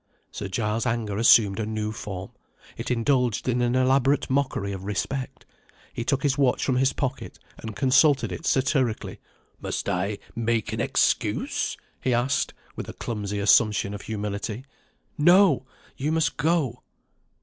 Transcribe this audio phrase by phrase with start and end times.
[0.31, 2.31] Sir Giles's anger assumed a new form,
[2.75, 5.45] it indulged in an elaborate mockery of respect.
[5.93, 9.19] He took his watch from his pocket, and consulted it satirically.
[9.61, 14.65] "Must I make an excuse?" he asked with a clumsy assumption of humility.
[15.19, 15.67] "No!
[15.95, 16.81] you must go."